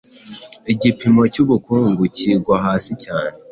[0.73, 3.35] igipimo cy’ubukungu kigwa hasi cyane,